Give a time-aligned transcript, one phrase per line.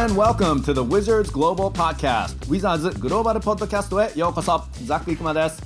[0.00, 2.34] and welcome to the Wizards Global Podcast.
[2.48, 4.62] Wizards グローバルポッドキャストへようこそ。
[4.86, 5.62] ザック・イクマです。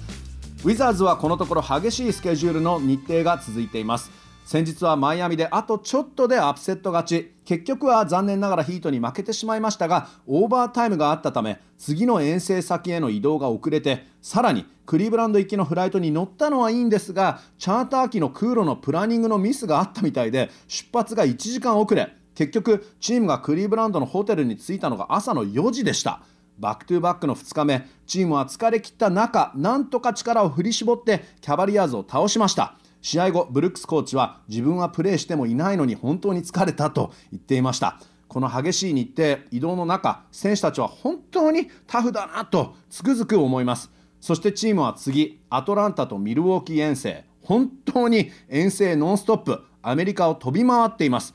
[0.64, 4.10] ウィザーズはこのところ激しいスケジュールの日程が続いています。
[4.44, 7.32] 先日はマイアミであとちょっとでアップセット勝ち。
[7.44, 22.16] 結局は残念ながらヒートに負けてしまいましたがオーバータイムがあったため次の遠征先への移動が遅れてさらにクリーブランド行きのフライトに乗ったのはいいんですがチャーター機の空路のプランニングのミスがあったみたいで出発が1時間遅れ。
[22.34, 26.22] 結局チームがクリーブランドのホテルに着いたのが朝の4時でした。
[26.58, 32.76] バックトゥバックの2日目チームは疲れ切った中なんとか力を振り絞ってキャバリアーズを倒しました。
[33.00, 38.00] 試合後ブルックスコーチは自分はプレーしてもいないのに本当に疲れたと言っていました。
[38.28, 43.90] この激しい日程移動の中選手たちは本当にタフだなとつくづく思います。
[44.20, 47.24] そしてチームは次アトランタとミルウォーキー遠征。
[47.42, 49.60] 本当に遠征ノンストップ。
[49.82, 51.34] アメリカを飛び回っています。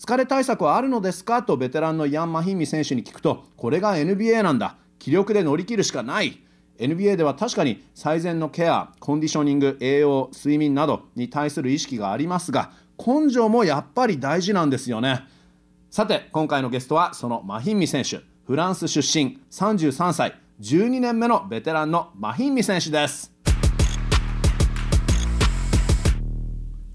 [0.00, 1.42] 疲れ対策はあるのですか？
[1.42, 4.76] とベテランのヤン・マヒンミ選手に聞くとこれが NBA なんだ。
[4.98, 6.40] 気力で乗り切るしかない。
[6.78, 15.20] NBA では確かに最善のケアコンディショニング栄養睡眠などに対する意識がありますが根性もやっぱり大事なんですよね。
[15.90, 18.20] さて今回のゲストはそのマヒンミ選手。
[18.46, 23.30] フランス出身33歳12年目のベテランのマヒンミ選手です。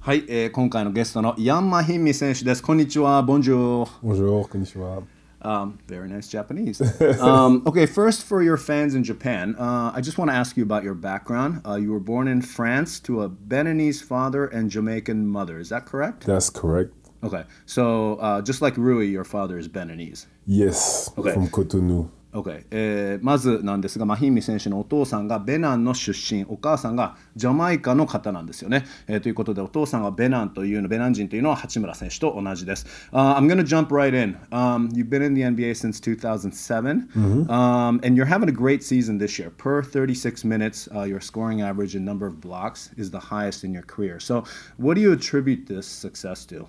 [0.05, 5.03] はい、えー、今回のゲストのヤンマヒンミ選手ですこんにちはボンジューボンジューこんにちは
[5.43, 6.83] Um, very nice Japanese.
[7.21, 10.63] um, okay, first for your fans in Japan, uh, I just want to ask you
[10.63, 11.63] about your background.
[11.67, 15.59] Uh, you were born in France to a Beninese father and Jamaican mother.
[15.59, 16.27] Is that correct?
[16.27, 16.93] That's correct.
[17.23, 20.27] Okay, so uh, just like Rui, your father is Beninese.
[20.47, 21.33] Yes, okay.
[21.33, 22.11] from Cotonou.
[22.36, 22.66] Okay.
[22.70, 28.86] えー、まずなんですが、マヒンミ選手のお父さんがベナンの出身、お母さんがジャマイカの方なんですよね。
[29.08, 32.86] えー、ということで、お父さんがベナンというの、ベナン人というのは八村選手と同じです。
[33.14, 37.50] Uh, I'm going to jump right in.、Um, you've been in the NBA since 2007, mm-hmm.
[37.50, 39.50] um, and you're having a great season this year.
[39.52, 43.74] Per 36 minutes, uh, your scoring average and number of blocks is the highest in
[43.74, 44.20] your career.
[44.20, 44.44] So,
[44.76, 46.68] what do you attribute this success to?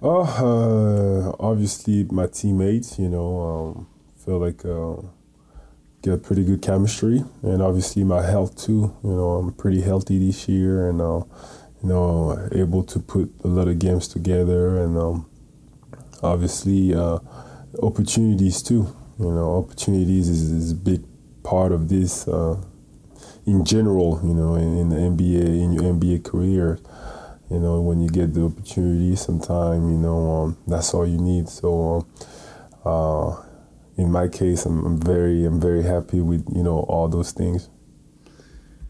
[0.00, 3.86] Oh, uh, obviously my teammates, you know, um,
[4.26, 4.96] feel like uh,
[6.02, 8.94] get pretty good chemistry, and obviously my health too.
[9.04, 11.22] You know, I'm pretty healthy this year, and uh,
[11.80, 15.30] you know, able to put a lot of games together, and um,
[16.24, 17.20] obviously uh,
[17.80, 18.94] opportunities too.
[19.20, 21.04] You know, opportunities is, is a big
[21.44, 22.60] part of this uh,
[23.46, 24.20] in general.
[24.24, 26.80] You know, in, in, the NBA, in your NBA career.
[27.48, 31.48] You know, when you get the opportunity, sometime you know um, that's all you need.
[31.48, 32.04] So.
[32.84, 33.45] Uh,
[33.96, 37.68] in my case, I'm, I'm very I'm very happy with you know all those things.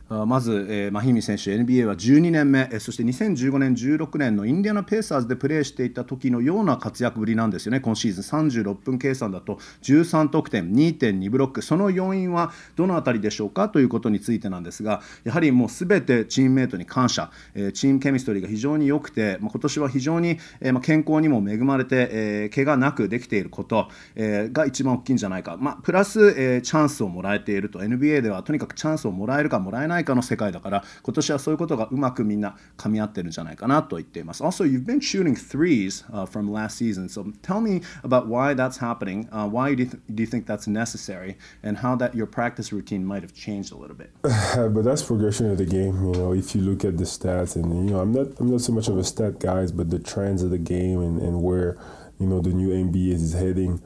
[0.08, 7.80] まず、えー、マヒミ選手 NBA は12年目、そして2015年16年のインディアナ・ペーサーズでプレーしていた時のような活躍ぶりなんですよね。
[7.80, 11.62] 今シーズン36分計算だと13得点2.2ブロック。
[11.62, 13.68] その要因はどの辺りでしょうか？
[13.68, 27.80] ということについてなんですがやはりもうすべてチームメートに感謝、えー、チームケミストリーが非常に良くて、まあ、今年は非常に、えーまあ、健康にも恵まれて、えー、怪我なくできていること、えー、が一番大きいんじゃないか、まあ、プラス、えー、チャンスをもらえていると。
[27.80, 38.77] NBA ではとにかくチャンスをもらえるかもらえなないかの世界だから今年はそういうことがうまくみんな噛み合ってるんじゃないかなと言っています Also you've been shooting threes、uh, from last season so tell me about why that's
[38.77, 42.71] happening、uh, why do you, th- do you think that's necessary and how that your practice
[42.71, 46.33] routine might have changed a little bit but that's progression of the game you know
[46.33, 48.87] if you look at the stats and you know I'm not I'm not so much
[48.87, 51.77] of a stat guys but the trends of the game and, and where
[52.19, 53.81] you know the new NBA is heading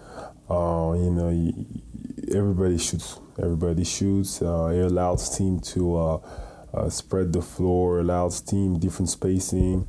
[0.50, 1.30] uh, you know
[2.34, 3.20] everybody shoots.
[3.43, 4.43] Everybody shoots.
[4.43, 6.21] Uh, it allows team to uh,
[6.75, 8.01] uh, spread the floor.
[8.01, 9.89] Allows team different spacing,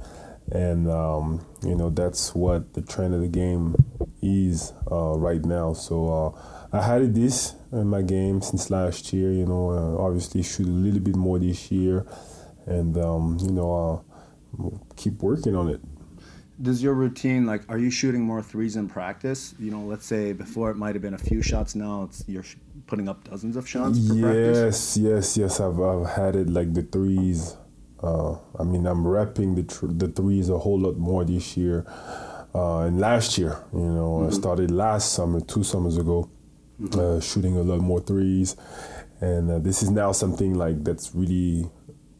[0.51, 3.75] and um, you know that's what the trend of the game
[4.21, 5.73] is uh, right now.
[5.73, 9.31] So uh, I had this in my game since last year.
[9.31, 12.05] You know, obviously shoot a little bit more this year,
[12.65, 14.05] and um, you know
[14.95, 15.81] keep working on it
[16.61, 20.33] does your routine like are you shooting more threes in practice you know let's say
[20.33, 22.45] before it might have been a few shots now it's you're
[22.87, 24.97] putting up dozens of shots yes practice?
[24.97, 27.55] yes yes I've, I've had it like the threes
[28.03, 31.85] uh, I mean I'm repping the tr- the threes a whole lot more this year
[32.53, 34.27] uh, and last year you know mm-hmm.
[34.27, 36.29] I started last summer two summers ago
[36.81, 36.99] mm-hmm.
[36.99, 38.55] uh, shooting a lot more threes
[39.19, 41.69] and uh, this is now something like that's really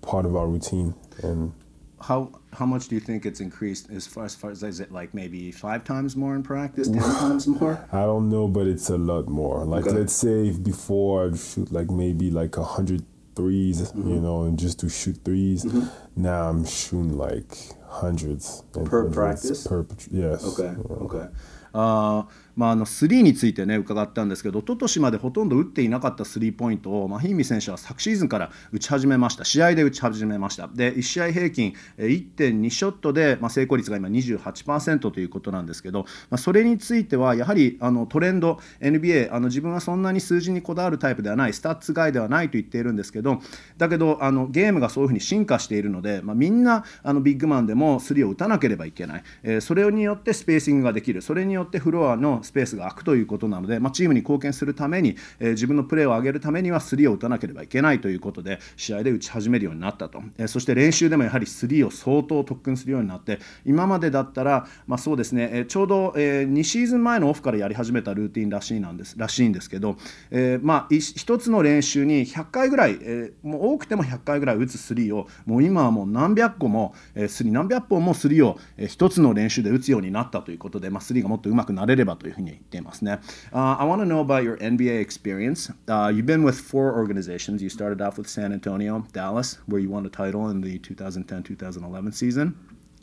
[0.02, 1.54] part of our routine and
[2.02, 4.92] how how much do you think it's increased as far as far as is it
[4.92, 7.88] like maybe five times more in practice, ten times more?
[7.92, 9.66] I don't know, but it's a lot more.
[9.66, 9.98] Like okay.
[9.98, 13.06] let's say before I'd shoot like maybe like a hundred
[13.36, 14.10] threes, mm-hmm.
[14.10, 15.88] you know, and just to shoot 3s mm-hmm.
[16.22, 17.58] now I'm shooting like
[17.88, 19.68] hundreds per hundreds practice.
[19.68, 20.44] Per yes.
[20.46, 20.76] Okay.
[21.06, 21.28] Okay.
[21.74, 22.26] Uh,
[22.56, 29.46] まあ、あの3についてね伺ったんですけど一昨年までほとんど打っていなかったスリーポイントを、マヒンミ選手は昨シーズンから打ち始めました。
[29.46, 30.68] 試合で打ち始めました。
[30.68, 43.42] で1試合平均1.2ショットで、まあ、成功率が今28%ということなんですけど、まあ、それについてはやはりあのトレンド NBA あの自分はそんなに数字にこだわるタイプではない stats guy ではないと言っているんですけど
[43.78, 51.22] だけどあのゲームがそういうふうに進化しているので、まあ、みんなあのビッグマンでもスリーを打たなければいけない、えー、それによってスペーシングができる。
[51.22, 69.98] それによってフロアのスペースが空くということなので、まあ、チームに貢献するために、えー、自分のプレーを上げるためにはスリーを打たなければいけないということで試合で打ち始めるようになったと、えー、そして練習でもやはりスリーを相当特訓するようになって今までだったら、まあ、そうですね、えー、ちょうど、えー、2シーズン前のオフからやり始めたルーティンらしいなんですらしいんですけど、
[70.32, 83.21] えー、まあ一つの練習に100回ぐらい、えー、もう多くても100回ぐらい打つスリーをもう今はもう何百個も、えー、スリー何百本もスリーを、えー、一つの練習で打つようになったということで、まあ、スリーがもっと上手くなれればというふうに言っていますね。
[83.53, 85.73] Uh, I want to know about your NBA experience.
[85.89, 87.63] Uh, you've been with four organizations.
[87.63, 91.43] You started off with San Antonio, Dallas, where you won a title in the 2010
[91.43, 92.57] 2011 season,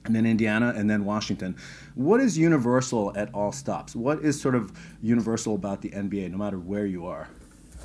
[0.06, 1.56] and then Indiana, and then Washington.
[1.96, 3.96] What is universal at all stops?
[3.96, 4.72] What is sort of
[5.02, 7.30] universal about the NBA, no matter where you are?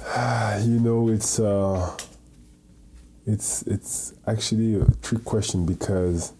[0.64, 1.38] you know, it's.
[1.38, 1.96] Uh,
[3.28, 6.32] it's it's actually a trick question because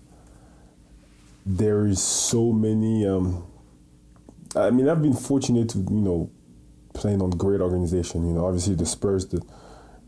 [1.45, 3.45] there is so many um,
[4.56, 6.32] I mean, I've been fortunate to, you know,
[6.94, 8.28] playing on great organization.
[8.28, 9.42] You know, obviously the Spurs, the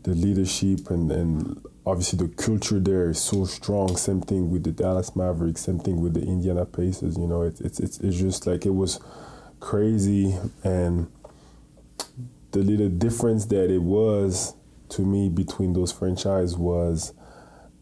[0.06, 3.96] the leadership and, and obviously the culture there is so strong.
[3.96, 5.62] Same thing with the Dallas Mavericks.
[5.62, 7.18] Same thing with the Indiana Pacers.
[7.18, 9.00] You know, it's it's it's, it's just like it was
[9.58, 11.10] crazy and
[12.52, 14.54] the little difference that it was
[14.90, 17.12] to me between those franchises was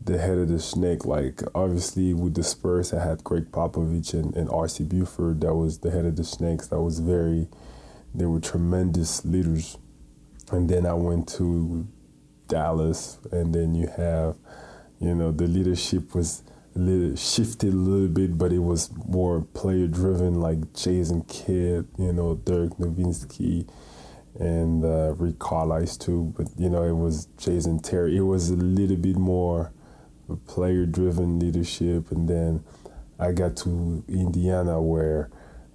[0.04, 1.04] the head of the snake.
[1.04, 4.84] Like obviously with the Spurs, I had Greg Popovich and, and R.C.
[4.84, 5.40] Buford.
[5.40, 6.68] That was the head of the snakes.
[6.68, 7.48] That was very,
[8.14, 9.78] they were tremendous leaders.
[10.52, 11.86] And then I went to
[12.48, 14.36] Dallas, and then you have,
[15.00, 16.42] you know, the leadership was
[16.76, 21.88] a little shifted a little bit, but it was more player driven, like Jason Kidd,
[21.98, 23.68] you know, Dirk Nowitzki
[24.38, 26.34] and uh, Rick Carlisle too.
[26.36, 28.16] But you know, it was Jason Terry.
[28.16, 29.72] It was a little bit more
[30.46, 32.10] player driven leadership.
[32.10, 32.64] And then
[33.18, 35.30] I got to Indiana where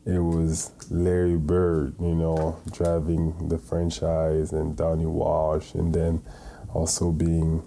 [0.05, 6.23] it was Larry Bird, you know, driving the franchise and Donnie Walsh, and then
[6.73, 7.63] also being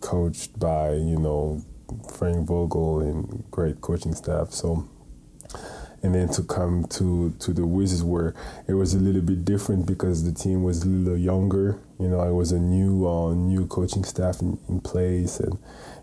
[0.00, 1.62] coached by, you know,
[2.12, 4.52] Frank Vogel and great coaching staff.
[4.52, 4.88] So,
[6.02, 8.34] and then to come to to the Wizards where
[8.66, 11.80] it was a little bit different because the team was a little younger.
[11.98, 15.58] You know, I was a new uh, new coaching staff in, in place, and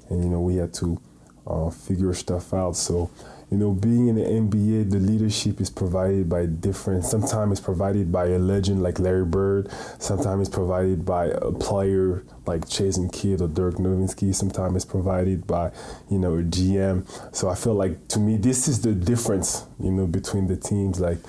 [0.09, 0.99] and you know we had to
[1.47, 2.75] uh, figure stuff out.
[2.75, 3.11] So
[3.51, 7.05] you know, being in the NBA, the leadership is provided by different.
[7.05, 9.71] Sometimes it's provided by a legend like Larry Bird.
[9.99, 14.33] Sometimes it's provided by a player like Jason Kidd or Dirk Nowitzki.
[14.33, 15.71] Sometimes it's provided by,
[16.09, 17.07] you know, a GM.
[17.35, 20.99] So I feel like to me, this is the difference, you know, between the teams.
[20.99, 21.19] Like,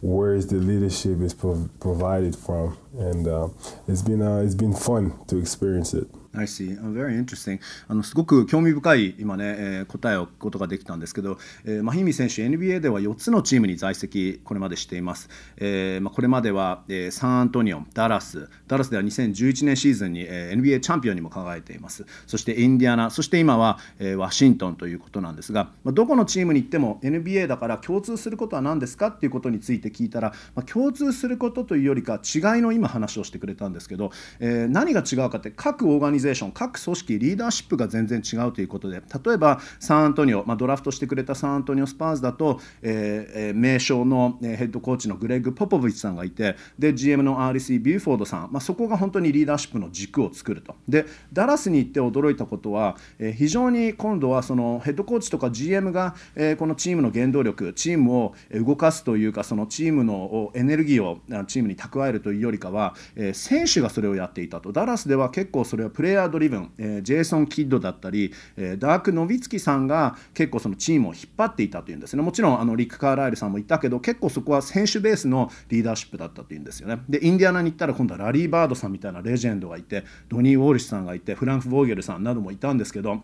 [0.00, 3.48] where is the leadership is pro- provided from, and uh,
[3.86, 6.08] it's been uh, it's been fun to experience it.
[6.34, 6.76] I see.
[6.92, 7.58] Very interesting.
[7.88, 15.28] あのすごく興味深い今ね、えー、答えを聞くことができたんですけど、えー、マヒミ選手 NBA では4つのチームに在籍これまでしています。
[15.56, 22.04] えーまあ、これまでは、えー、サンアントニオン、ダラス、ダラスでは2011年シーズンに、えー、NBA チャンピオンにも輝いています。
[22.26, 50.74] そしてインディアナ、そして今は、えー、ワシントンということなんですが、まあ、どこのチームに行っても NBA だから共通することは何ですかっていうことについて聞いたら、まあ、共通することというよりか違いの今話をしてくれたんですけど、えー、何が違うかって各 organization、各組織リーダーシップが全然違うということで例えばサンアントニオ、まあ、ドラフトしてくれたサンアントニオスパーズだと、えー、名将のヘッドコーチのグレッグ・ポポビッチさんがいてで GM のアーシー・ビューフォードさん、まあ、そこが本当にリーダーシップの軸を作ると。
[50.88, 64.72] でダラスに行って驚いたことは、えー、非常に今度はそのヘッドコーチとか GM が、えー、このチームの原動力チームを動かすというかそのチームのエネルギーをチームに蓄えるというよりかは、えー、選手がそれをやっていたと。
[64.72, 72.22] ダラスでは結構それは player driven、えー、ジェイソン・キッドだったり、えー、ダーク・ノビツキさんが結構そのチームを引っ張っていたというんですね。
[72.22, 77.00] もちろんあのリック・カーライルさんもいたけど結構そこは選手ベースのリーダーシップだったというんですよね。
[77.08, 83.22] でインディアナに行ったら今度はラリー・バードさんみたいなレジェンドがいてドニー・ウォールシュさんがいてフランク・ボーゲルさんなどもいたんですけど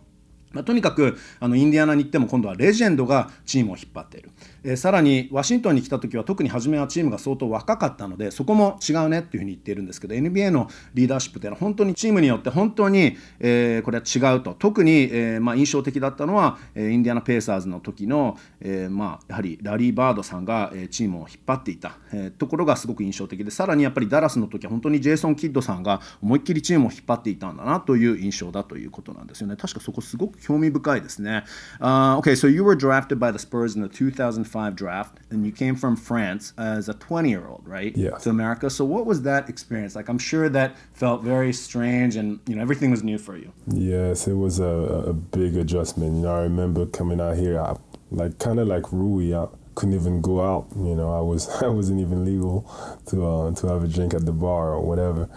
[0.55, 4.31] まあ、とにかくあのインディアナに行っても今度はレジェンドがチームを引っ張っている、
[4.65, 14.55] え、さらにワシントンに来た時は特に初めはチームが相当若かったのでそこも違うねっていうふうに言っているんですけど NBA のリーダーシップというのは本当にチームによって本当に、えー、これは違うと。
[14.55, 29.57] 特に、えーまあ、印象的だったのは、インディアナ・ペイサーズの時の、えーまあ、やはりラリー・バードさんが、チームを引っ張っていた、え、ところがすごく印象的でさらにやっぱりダラスの時は本当にジェイソン・キッドさんが思いっきりチームを引っ張っていたんだなという印象だということなんですよね。
[29.57, 31.45] 確かそこすごく興味深いですね。
[31.81, 35.77] Uh, okay, so you were drafted by the Spurs in the 2005 draft, and you came
[35.77, 37.97] from France as a 20 year old, right?
[37.97, 38.11] Yeah.
[38.19, 38.71] To America.
[38.71, 40.09] So what was that experience like?
[40.09, 43.53] I'm sure that felt very strange, and you know everything was new for you.
[43.67, 46.15] Yes, it was a, a big adjustment.
[46.17, 47.77] You know, I remember coming out here, I,
[48.11, 49.35] like kind of like Rui.
[49.35, 50.69] I, couldn't even go out.
[50.77, 52.63] You know, I was I wasn't even legal
[53.07, 55.29] to uh, to have a drink at the bar or whatever.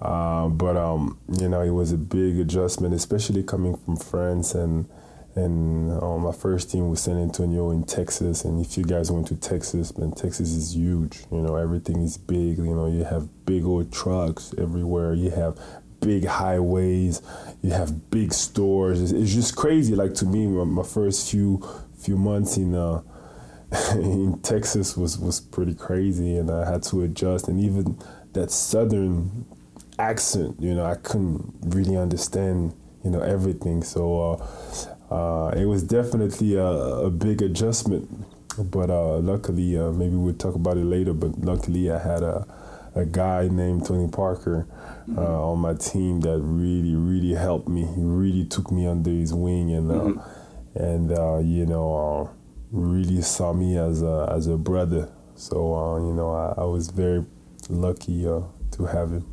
[0.00, 4.88] Uh, but um, you know, it was a big adjustment, especially coming from France and
[5.34, 8.44] and um, my first team was San Antonio in Texas.
[8.44, 11.24] And if you guys went to Texas, man, Texas is huge.
[11.30, 12.58] You know, everything is big.
[12.58, 15.14] You know, you have big old trucks everywhere.
[15.14, 15.58] You have
[16.00, 17.22] big highways.
[17.62, 19.00] You have big stores.
[19.00, 19.94] It's, it's just crazy.
[19.94, 23.00] Like to me, my, my, first few few months in uh,
[23.92, 27.48] in Texas was was pretty crazy, and I had to adjust.
[27.48, 27.98] And even
[28.34, 29.46] that southern
[29.98, 32.74] accent, you know, I couldn't really understand
[33.04, 33.82] you know everything.
[33.82, 34.46] So uh,
[35.12, 38.08] uh, it was definitely a, a big adjustment.
[38.58, 41.12] But uh, luckily, uh, maybe we'll talk about it later.
[41.12, 42.46] But luckily, I had a
[42.94, 44.66] a guy named Tony Parker
[45.08, 45.18] mm-hmm.
[45.18, 47.86] on my team that really, really helped me.
[47.86, 50.78] He really took me under his wing and mm-hmm.
[50.78, 52.30] and you know
[52.70, 55.10] really saw me as a as a brother.
[55.34, 57.24] So you know, I, I was very
[57.68, 59.26] lucky to have him.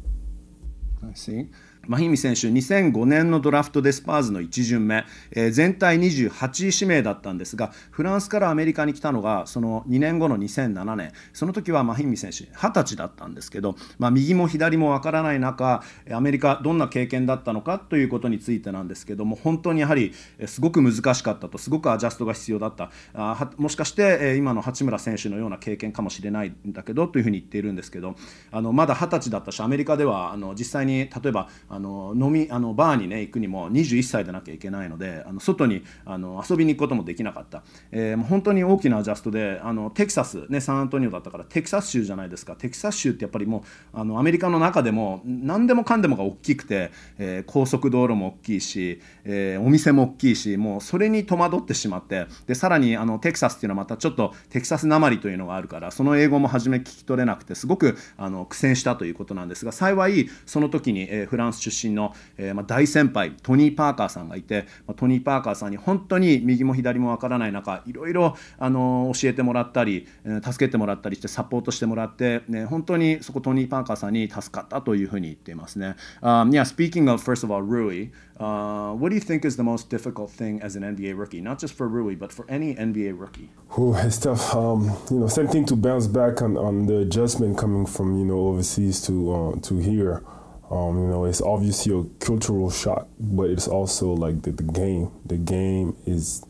[1.07, 1.50] I see.
[1.89, 15.81] マヒミ選手、2005年のドラフトでスパーズの1巡目、えー、全体28位指名だったんですが、フランスからアメリカに来たのが、その2年後の2007年、その時はマヒミ選手、20歳だったんですけど、まあ、右も左もわからない中、
[16.12, 20.13] アメリカ、どんな経験だったのかということについてなんですけども、本当にやはり
[20.46, 28.15] すごく難しかったと、すごくアジャストが必要だった、あもしかして、え、今の八村選手のような経験かもしれないんだけどというふうに言っているんですけど、
[28.51, 42.55] あのまだ20歳だったし、アメリカではあの実際に例えば、あの飲みあのバーにね行くにも21歳でなきゃいけないのであの外にあの遊びに行くこともできなかった、えー、もう本当に大きなアジャストであのテキサス、ね、サンアントニオだったからテキサス州じゃないですか。
[42.57, 43.62] テキサス州ってやっぱりもう
[43.93, 75.96] あのアメリカの中でも何でもかんでもが大きくて、えー、高速道路も大きいし、えー、お店も大きいしもうそれに戸惑ってしまってでさらにあのテキサスっていうのはまたちょっとテキサスなまりというのがあるからその英語も初め聞き取れなくてすごくあの苦戦したということなんですが幸いその時に、えー、フランスス出身の、えーまあ、大先輩トニー・パーカーさんがいて、まあ、トニー・パーカーさんに本当に右も左もわからない中いろいろあの教えてもらったり、えー、助けてもらったりしてサポートしてもらって、ね、本当にそこトニー・パーカーさんに助かったというふうに言っていますね。
[76.22, 79.89] Um, yeah, speaking of first of all Rui, uh, what do you think is the most
[79.89, 83.50] difficult thing as an NBA rookie, not just for Rui, but for any NBA rookie?
[83.78, 84.56] Oh, it's tough.
[84.56, 88.25] Um, you know, same thing to bounce back on, on the adjustment coming from you
[88.25, 90.24] know overseas to uh, to here.
[90.69, 95.11] Um, you know, it's obviously a cultural shock, but it's also like the, the game.
[95.25, 96.43] The game is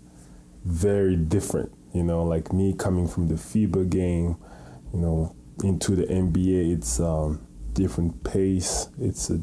[0.65, 1.71] very different.
[1.93, 4.35] You know, like me coming from the FIBA game,
[4.93, 8.89] you know, into the NBA, it's um, different pace.
[8.99, 9.39] It's a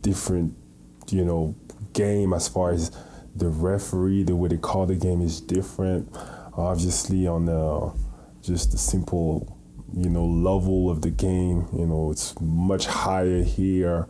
[0.00, 0.54] different,
[1.10, 1.56] you know,
[1.92, 2.90] game as far as
[3.34, 6.08] the referee, the way they call the game is different.
[6.56, 7.92] Obviously, on the
[8.42, 9.58] just the simple
[9.96, 11.68] you know level of the game.
[11.76, 14.06] You know, it's much higher here.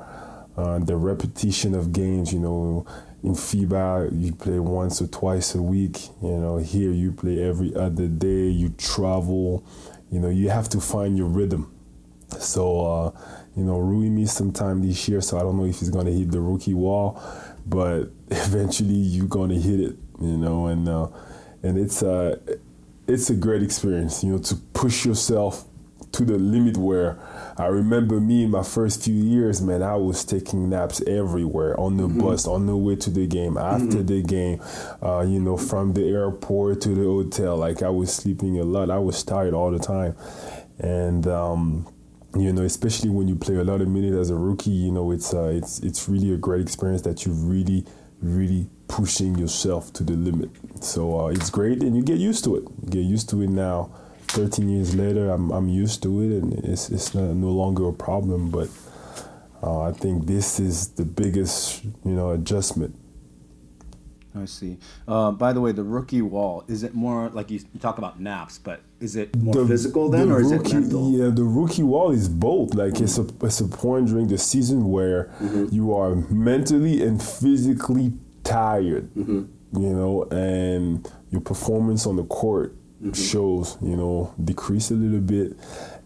[0.57, 2.87] Uh, the repetition of games, you know,
[3.25, 6.09] in FIBA you play once or twice a week.
[6.23, 8.49] You know, here you play every other day.
[8.49, 9.65] You travel.
[10.11, 11.73] You know, you have to find your rhythm.
[12.39, 13.21] So, uh,
[13.57, 16.07] you know, Rui missed some time this year, so I don't know if he's going
[16.07, 17.21] to hit the rookie wall,
[17.67, 19.97] but eventually you're going to hit it.
[20.21, 21.09] You know, and uh,
[21.63, 22.37] and it's uh,
[23.09, 24.23] it's a great experience.
[24.23, 25.65] You know, to push yourself
[26.15, 27.19] to the limit where
[27.57, 31.97] I remember me in my first few years, man, I was taking naps everywhere on
[31.97, 32.21] the mm-hmm.
[32.21, 34.07] bus, on the way to the game, after mm-hmm.
[34.07, 34.63] the game,
[35.03, 37.57] uh, you know, from the airport to the hotel.
[37.57, 38.91] Like I was sleeping a lot.
[38.91, 40.17] I was tired all the time.
[40.79, 41.93] And, um,
[42.37, 45.11] you know, especially when you play a lot of minutes as a rookie, you know,
[45.13, 47.87] it's uh, it's it's really a great experience that you really,
[48.21, 50.51] really pushing yourself to the limit.
[50.81, 52.65] So uh, it's great, and you get used to it.
[52.83, 53.95] You get used to it now
[54.35, 57.93] 13 years later, I'm, I'm used to it and it's, it's not, no longer a
[57.93, 58.51] problem.
[58.51, 58.69] But
[59.63, 62.97] uh, I think this is the biggest, you know, adjustment
[64.37, 64.79] I see.
[65.07, 68.21] Uh, by the way, the rookie wall is it more like you, you talk about
[68.21, 71.11] naps, but is it more the, physical then, the or rookie, is it mental?
[71.13, 72.75] Yeah, the rookie wall is both.
[72.75, 73.05] Like mm-hmm.
[73.05, 75.67] it's a it's a point during the season where mm-hmm.
[75.71, 78.13] you are mentally and physically
[78.43, 79.45] tired, mm-hmm.
[79.81, 83.13] you know, and your performance on the court mm-hmm.
[83.13, 85.57] shows, you know, decrease a little bit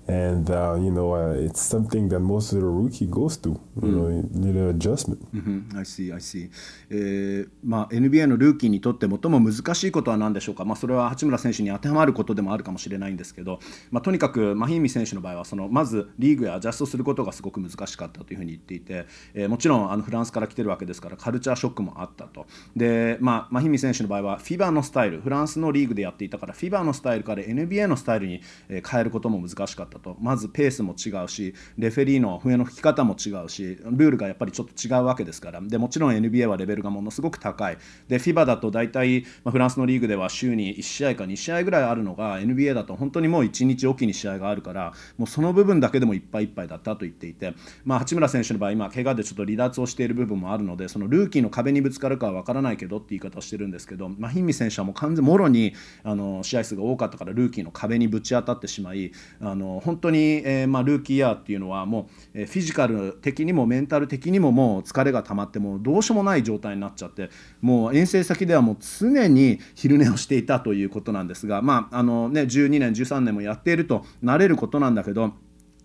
[0.09, 3.89] and uh, you know uh, it's something that most of the rookie goes through you
[3.89, 5.79] know an adjustment、mm hmm.
[5.79, 6.51] I see I see、
[6.91, 13.61] えーまあ、NBA のルーキーにとって最も難しいことは何でしょうか、まあ、それは八村選手に当てはまることでもあるかもしれないんですけど、
[13.91, 22.47] まあ、とにかくマヒーミ選手の場合はそのまずリーグへアジャストすることがすごく難しかったというふうに言っていて、えー、もちろんあのフランスから来てるわけですからカルチャーショックもあったと。
[22.75, 30.17] で、まあ、マヒーミ選手の場合はフィバーのスタイルフランスのリーグでやっていたからフィバーのスタイルから NBA のスタイルに変えることも難しかったと。
[30.21, 35.61] まずペースも違うしレフェリーの笛の吹き方も違うしルールがやっぱりちょっと違うわけですから。
[35.61, 37.79] でもちろん NBA はレベルがものすごく高い。
[38.09, 55.75] で FIBA だと大体、まあ、フランスのリーグでは週に1試合か2試合ぐらいあるのが NBA だと本当にもう1日おきに試合があるからもうその部分だけでもいっぱいいっぱいだったと言っていて、まあ、八村選手の場合今怪我でちょっと離脱をしている部分もあるのでそのルーキーの壁にぶつかるかは分からないけどって言い方をしてるんですけど、まあ、ヒンミ選手はもう完全もろに
[56.05, 67.31] あの試合数が多かったからルーキーの壁にぶち当たってしまいあの本当に、えーまあ、ルーキーイヤーっていうのはもう、えー、フィジカル的にもメンタル的にももう疲れが溜まってもうどうしようもない状態になっちゃって
[67.63, 75.33] もう遠征先ではもう常に昼寝をしていたということなんですがまああのね12年13年もやっているとなれることなんだけど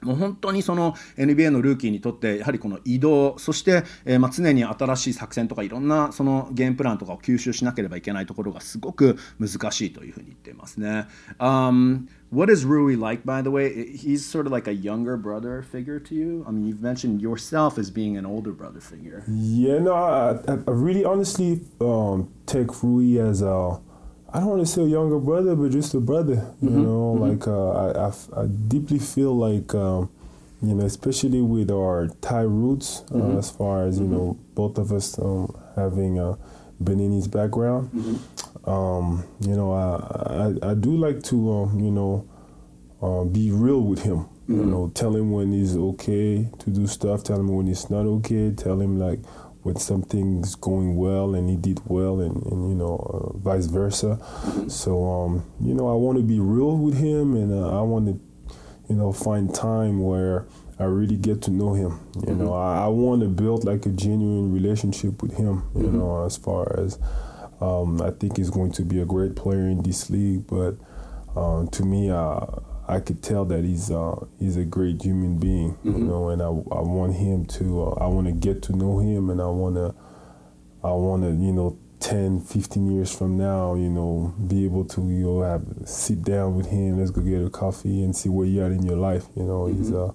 [0.04, 11.08] もう本当にその NBA のルーキーにとってやはりこの移動そして、えー、まあ常に新しい作戦とかいろんなそのゲームプランとかを吸収しなければいけないところがすごく難しいというふうに言っていますね。
[11.40, 13.96] Um, what is Rui like, by the way?
[13.96, 16.44] He's sort of like a younger brother figure to you.
[16.48, 19.24] I mean, you've mentioned yourself as being an older brother figure.
[19.28, 23.80] Yeah, no, I, I really honestly um, take Rui as a
[24.34, 26.54] I don't want to say a younger brother, but just a brother.
[26.60, 26.84] You mm-hmm.
[26.84, 27.30] know, mm-hmm.
[27.30, 30.10] like uh, I, I, I, deeply feel like, um,
[30.64, 33.38] you know, especially with our Thai roots, uh, mm-hmm.
[33.38, 34.54] as far as you know, mm-hmm.
[34.56, 36.40] both of us um, having a
[36.84, 37.92] Beninese background.
[37.92, 38.70] Mm-hmm.
[38.70, 42.28] Um, you know, I, I, I do like to um, you know
[43.04, 44.26] uh, be real with him.
[44.48, 44.72] You mm-hmm.
[44.72, 47.24] know, tell him when he's okay to do stuff.
[47.24, 48.52] Tell him when he's not okay.
[48.52, 49.20] Tell him like
[49.64, 54.20] when something's going well and he did well and, and you know uh, vice versa
[54.68, 58.06] so um, you know i want to be real with him and uh, i want
[58.06, 58.20] to
[58.90, 60.46] you know find time where
[60.80, 62.44] i really get to know him you mm-hmm.
[62.44, 65.98] know i, I want to build like a genuine relationship with him you mm-hmm.
[65.98, 67.00] know as far as
[67.62, 70.76] um, i think he's going to be a great player in this league but
[71.36, 72.46] uh, to me uh,
[72.88, 75.98] I could tell that he's uh, he's a great human being, mm-hmm.
[75.98, 79.00] you know, and I, I want him to uh, I want to get to know
[79.00, 79.96] him, and I want to
[80.84, 85.02] I want to you know 10, 15 years from now, you know, be able to
[85.02, 88.46] you know have sit down with him, let's go get a coffee and see where
[88.46, 89.28] you're at in your life.
[89.36, 89.78] You know, mm-hmm.
[89.78, 90.12] he's uh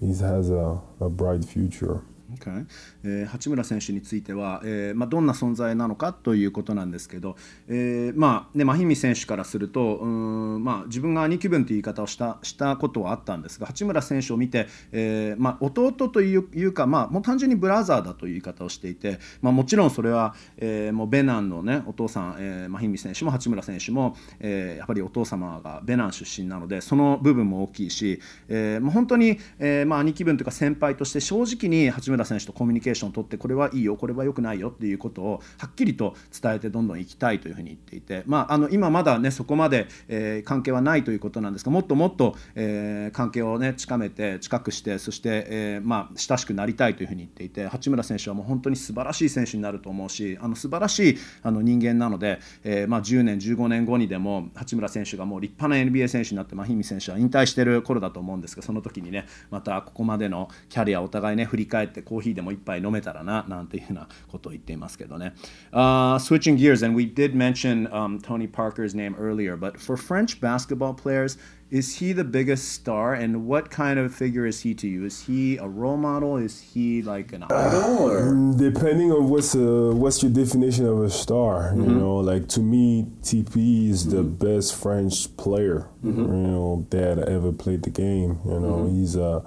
[0.00, 2.02] he has a, a bright future.
[2.38, 2.66] Okay.
[3.04, 7.36] えー、八村選手については、えーまあ、どんな存在なのかということなんですけど、
[7.68, 65.33] えーまあね、マヒミ選手からするとうん、まあ、自分が兄貴分という言い方をしたしたことはあったんですが八村選手を見て、えーまあ、弟というか、まあ、もう単純にブラザーだという言い方をしていて、まあ、もちろんそれは、えー、もうベナンの、ね、お父さん、えー、マヒミ選手も八村選手も、えー、やっぱりお父様がベナン出身なのでその部分も大きいし、えーまあ、本当に、えーまあ、兄貴分というか先輩として正直に八村選手とコミュニケーションを取ってこれはいいよこれは良くないよっていうことをはっきりと伝えてどんどん行きたいというふうに言っていて、まあ、あの今まだねそこまで、えー、関係はないということなんですがもっともっと、えー、関係をね近めて近くしてそして、えー、まあ、親しくなりたいというふうに言っていて八村選手はもう本当に素晴らしい選手になると思うしあの素晴らしいあの人間なので、えまあ、10年15年後にでも八村選手がもう立派な NBA 選手になってマヒミ選手は引退してる頃だと思うんですがその時にねまたここまでのキャリアをお互いね振り返ってコーヒーでも一杯飲めたらななんていうふうなことを言っていますけどね。
[65.71, 70.93] Uh, switching gears, and we did mention um, Tony Parker's name earlier, but for French basketball
[70.93, 71.37] players,
[71.69, 75.25] is he the biggest star and what kind of figure is he to you is
[75.25, 78.29] he a role model is he like an idol or?
[78.29, 81.89] Uh, depending on what's uh, what's your definition of a star mm-hmm.
[81.89, 84.15] you know like to me tp is mm-hmm.
[84.15, 86.21] the best french player mm-hmm.
[86.21, 88.99] you know that ever played the game you know mm-hmm.
[88.99, 89.41] he's uh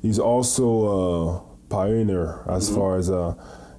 [0.00, 1.40] he's also uh
[1.73, 2.79] pioneer as mm-hmm.
[2.79, 3.33] far as uh,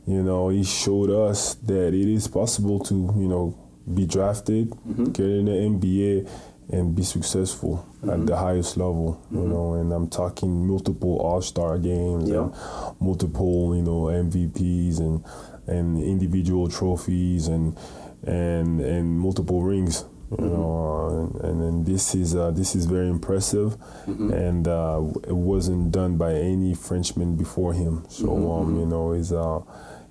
[0.06, 3.56] you know he showed us that it is possible to you know
[3.92, 5.12] be drafted, mm-hmm.
[5.12, 6.30] get in the NBA,
[6.70, 8.10] and be successful mm-hmm.
[8.10, 9.22] at the highest level.
[9.30, 9.50] You mm-hmm.
[9.50, 12.44] know, and I'm talking multiple All Star games, yeah.
[12.44, 12.54] and
[13.00, 15.24] multiple you know MVPs, and
[15.66, 17.78] and individual trophies and
[18.26, 20.04] and and multiple rings.
[20.30, 20.48] You mm-hmm.
[20.48, 24.32] know, uh, and, and this is uh, this is very impressive, mm-hmm.
[24.32, 28.04] and uh, it wasn't done by any Frenchman before him.
[28.08, 28.50] So mm-hmm.
[28.50, 29.60] um, you know, is uh,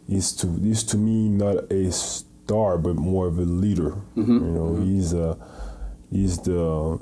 [0.07, 3.91] is to is to me not a star, but more of a leader.
[4.15, 4.31] Mm-hmm.
[4.31, 4.83] You know, mm-hmm.
[4.83, 5.35] he's uh,
[6.11, 6.99] he's the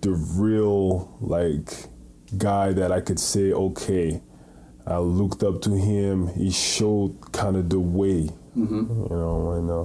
[0.00, 1.72] the real like
[2.36, 4.20] guy that I could say, okay,
[4.86, 6.28] I looked up to him.
[6.34, 9.02] He showed kind of the way, mm-hmm.
[9.10, 9.84] you know, and uh,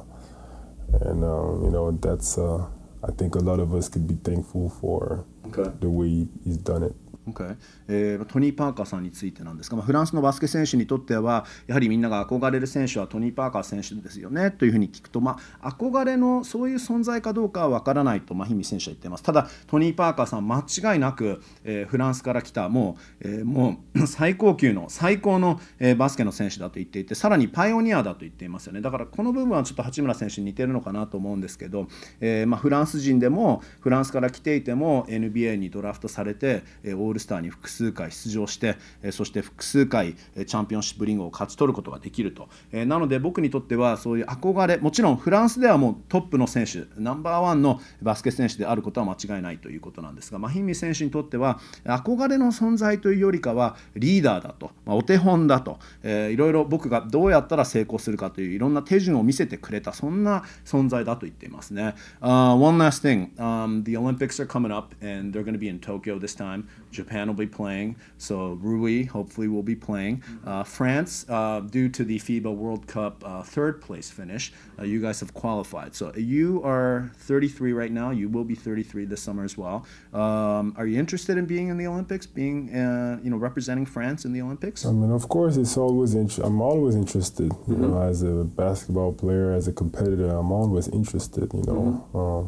[1.01, 2.65] and uh, you know that's uh,
[3.03, 5.71] I think a lot of us could be thankful for okay.
[5.79, 6.95] the way he's done it.
[7.29, 7.55] Okay.
[7.88, 31.88] えー、トニー・パーカーさんについてなんですが、まあ、フランスのバスケ選手にとってはやはりみんなが憧れる選手はトニー・パーカー選手ですよねというふうに聞くと、まあ、憧れのそういう存在かどうかは分からないと、まあ、日見選手は言っていますただトニー・パーカーさん間違いなく、えー、フランスから来たもう,、えー、もう 最高級の最高の、えー、バスケの選手だと言っていてさらにパイオニアだと言っていますよねだからこの部分はちょっと八村選手に似てるのかなと思うんですけど、
[32.19, 61.95] えーまあ、フランス人でもフランスから来ていても NBA にドラフトされて、えー、オールスターに複数回出場して、えそして複数回チャンピオンシップリングを勝ち取ることができると、えなので僕にとってはそういう憧れもちろんフランスではもうトップの選手ナンバーワンのバスケ選手であることは間違いないということなんですがマヒミ選手にとっては憧れの存在というよりかはリーダーだと、ま、お手本だと、えー、いろいろ僕がどうやったら成功するかといういろんな手順を見せてくれたそんな存在だと言っていますね。
[62.21, 66.19] Uh, one last thing、um, the Olympics are coming up and they're going to be in Tokyo
[66.19, 66.65] this time.
[67.03, 67.95] Japan will be playing.
[68.17, 70.23] So Rui hopefully will be playing.
[70.45, 75.01] Uh, France, uh, due to the FIBA World Cup uh, third place finish, uh, you
[75.01, 75.95] guys have qualified.
[75.95, 78.11] So you are 33 right now.
[78.11, 79.85] You will be 33 this summer as well.
[80.13, 84.23] Um, are you interested in being in the Olympics, being uh, you know representing France
[84.25, 84.85] in the Olympics?
[84.85, 87.51] I mean, of course, it's always int- I'm always interested.
[87.67, 87.81] You mm-hmm.
[87.81, 91.47] know, as a basketball player, as a competitor, I'm always interested.
[91.53, 91.81] You know.
[91.83, 92.17] Mm-hmm.
[92.17, 92.43] Um,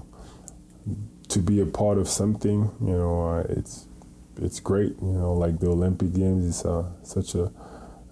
[1.30, 3.88] to be a part of something, you know, uh, it's
[4.42, 4.96] it's great.
[5.02, 7.52] You know, like the Olympic Games is uh, such a,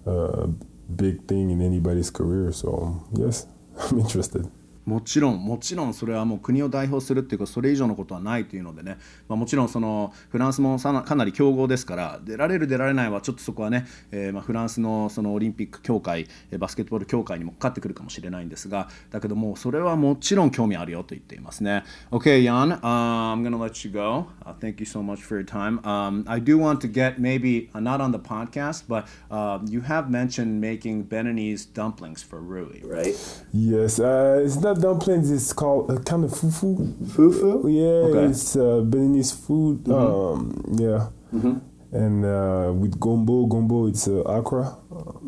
[0.06, 0.48] a
[0.94, 2.52] big thing in anybody's career.
[2.52, 3.46] So yes,
[3.90, 4.50] I'm interested.
[4.86, 16.26] もちろんもちろんそれはもう国を代表するっていうかそれ以上のことはないというのでね、まあ、もちろんそのフランスもかなり強豪ですから出られる出られないはちょっとそこはね、えー、まあフランスのそのオリンピック協会
[16.58, 21.84] バスケットボール協会にもかかってくるかもしれないんですがだけどもそれはもちろん興味あるよと言っていますね。
[22.10, 26.58] OK Jan、uh, I'm gonna let you go、uh, thank you so much for your time、um, I do
[26.58, 32.22] want to get maybe、uh, not on the podcast but、uh, you have mentioned making Beninese dumplings
[32.22, 33.14] for Rui right?
[33.52, 36.92] Yes、uh, it's not dumplings is called uh, kind of fufu.
[37.04, 37.64] Fufu?
[37.72, 38.30] Yeah, okay.
[38.30, 39.84] it's uh, Beninese food.
[39.84, 39.92] Mm-hmm.
[39.92, 41.08] Um, yeah.
[41.32, 41.58] Mm-hmm.
[41.96, 44.76] And uh, with gombo, gombo, it's uh, akra.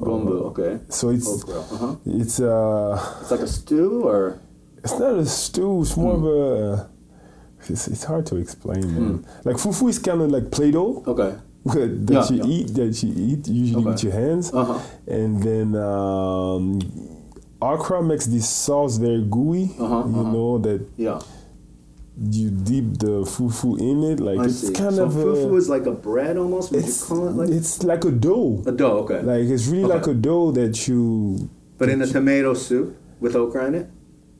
[0.01, 0.81] Gombo, okay.
[0.89, 1.97] So it's uh-huh.
[2.05, 4.41] it's uh, it's like a stew, or
[4.79, 5.83] it's not a stew.
[5.83, 6.19] It's more mm.
[6.19, 6.91] of a.
[7.69, 8.83] It's, it's hard to explain.
[8.83, 9.45] Mm.
[9.45, 11.05] Like fufu is kind of like Play-Doh.
[11.07, 11.37] Okay.
[11.67, 12.45] that yeah, you yeah.
[12.47, 13.91] eat, that you eat usually okay.
[13.91, 14.79] with your hands, uh-huh.
[15.09, 16.79] and then um,
[17.61, 19.75] okra makes this sauce very gooey.
[19.79, 20.33] Uh-huh, you uh-huh.
[20.33, 20.87] know that.
[20.97, 21.21] Yeah.
[22.19, 24.73] You dip the fufu in it, like I it's see.
[24.73, 26.73] kind so of fufu a, is like a bread almost.
[26.73, 27.51] Would it's, you call it like?
[27.51, 28.63] It's like a dough.
[28.67, 29.21] A dough, okay.
[29.21, 29.95] Like it's really okay.
[29.95, 31.51] like a dough that you.
[31.77, 33.91] But in a tomato soup with okra in it.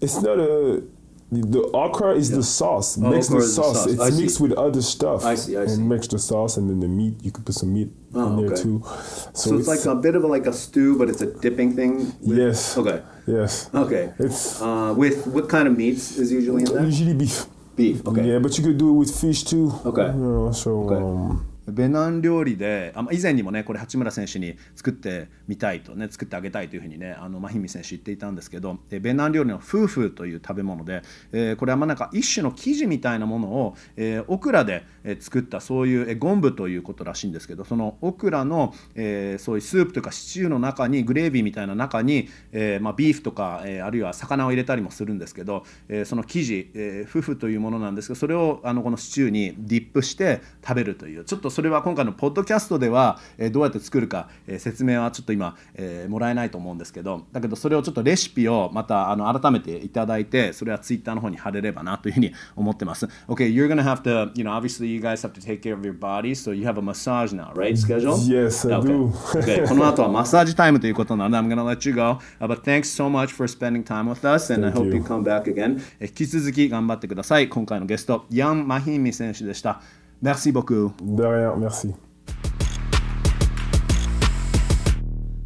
[0.01, 0.83] It's not a
[1.31, 2.37] the okra is yeah.
[2.37, 2.97] the sauce.
[2.99, 3.85] Oh, makes the sauce.
[3.85, 3.93] the sauce.
[3.93, 4.43] It's I mixed see.
[4.43, 5.25] with other stuff.
[5.25, 5.57] I see.
[5.57, 5.83] I and see.
[5.83, 7.15] mix the sauce, and then the meat.
[7.23, 8.63] You could put some meat oh, in there okay.
[8.63, 8.83] too.
[8.85, 11.33] So, so it's, it's, like a bit of a, like a stew, but it's a
[11.41, 12.13] dipping thing.
[12.21, 12.79] With, yes.
[12.79, 13.03] Okay.
[13.27, 13.69] Yes.
[13.75, 14.13] Okay.
[14.19, 16.85] It's uh, with what kind of meats is usually in there?
[16.85, 17.47] Usually beef.
[17.75, 18.07] Beef.
[18.07, 18.33] Okay.
[18.33, 19.73] Yeah, but you could do it with fish too.
[19.85, 20.07] Okay.
[20.07, 20.85] You know, so.
[20.85, 20.97] Okay.
[20.97, 31.03] Um, ベナン料理であ以前にもねこれ八村選手に作ってみたいとね作ってあげたいというふうにねあのマヒミ選手言っていたんですけどベナン料理の夫婦という食べ物で、
[31.33, 34.85] えー、これはまあなんか一種の生地みたいなものを、えー、オクラで
[35.21, 65.83] 作ったそういう、えー、ゴンブということらしいんですけどそのオクラの、えー、そういうスープとかシチューの中にグレービーみたいな中に、えまあ、ビーフとか、え、あるいは魚を入れたりもするんですけど、え、その生地、えー、夫婦というものなんですけどそれをあのこのシチューにディップして食べるというちょっとそれは今回のポッドキャストでは、えー、どうやって作るか、えー、説明はちょっと今、えー、もらえないと思うんですけどだけどそれをちょっとレシピをまたあの改めていただいてそれはツイッターの方に貼れればなというふうに思ってます OK you're gonna have to you know obviously you guys have to take care of
[65.83, 69.09] your body so you have a massage now right schedule Yes I do
[69.41, 69.67] okay.
[69.67, 74.53] この後はマッサージタイムということなので I'm gonna let you go、uh, but thanks so much for spending time with us
[74.53, 74.97] and I hope you.
[74.97, 79.81] you come back again 引き続き頑張ってください今回のゲストヤン・マヒンミ選手でした
[80.23, 80.93] Merci beaucoup.
[81.03, 81.95] De rien, merci.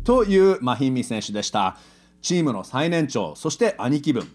[0.04, 1.76] というマヒンミ選手でした。
[2.22, 4.28] チームの最年長そして兄貴分。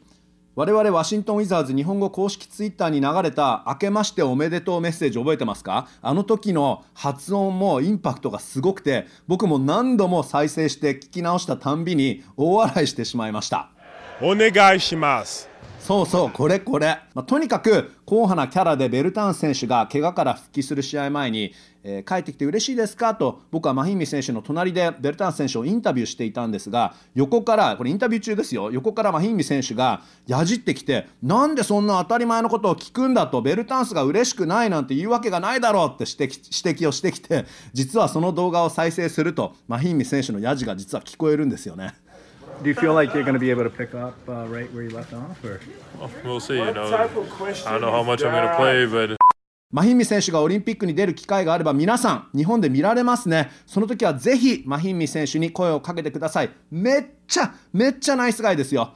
[0.56, 5.90] 我々ワシントン・ウィザーズ日本語公式ツイッターに流れた「明けましておめでとう」メッセージ覚えてますか？
[6.02, 13.70] あの時の発音もインパクトがすごくて僕も何度も再生して聞き直したたんびに大笑いしてしまいました。
[14.22, 15.50] お願いします
[15.86, 23.14] そうそうこれこれ、まあ、とにかく硬派なキャラでベルタン選手が怪我から復帰する試合前に、えー、帰ってきて嬉しいですか？
[23.14, 28.72] と僕はマヒンミ選手の隣でベルタン選手をインタビューしていたんですが横からこれインタビュー中ですよ。
[28.72, 41.94] 横からマヒンミ選手がやじってきてなんでそんな当たり前のことを聞くんだとベルタンスが嬉しくないなんて言うわけがないだろうって指摘指摘をしてきて実はその動画を再生するとマヒンミ選手のやじが実は聞こえるんですよね。
[42.62, 44.90] Do you feel like you're going to be able to pick up uh, right where you
[44.90, 45.44] left off?
[45.44, 45.60] Or?
[46.00, 46.56] Well, we'll see.
[46.56, 49.18] You know, I don't know how much I'm going to play, but.
[49.72, 58.94] マヒンミ選手がオリンピックに出る機会があれば皆さん日本で見られますねその時はぜひマヒンミ選手に声をかけてくださいめっちゃめっちゃナイスガイですよ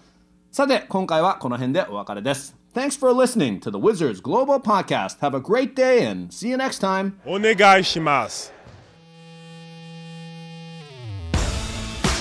[0.52, 5.20] さて今回はこの辺でお別れです Thanks for listening to the Wizards Global Podcast.
[5.22, 7.14] Have a great day and see you next time.
[7.26, 8.54] お願いします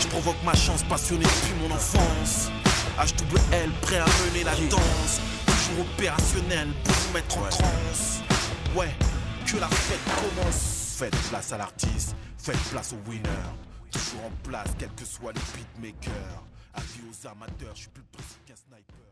[0.08, 2.50] provoque ma chance passionnée depuis mon enfance.
[2.98, 5.20] HWL prêt à mener la danse.
[5.46, 8.20] Toujours opérationnel pour vous mettre en transe.
[8.74, 8.90] Ouais,
[9.46, 10.96] que la fête commence.
[10.98, 13.28] Faites place à l'artiste, faites place au winner.
[13.90, 16.42] Toujours en place, quels que soient les beatmakers.
[16.74, 19.07] Avis aux amateurs, je suis plus précis qu'un sniper.